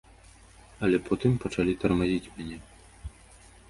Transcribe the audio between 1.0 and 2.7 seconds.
потым пачалі тармазіць мяне.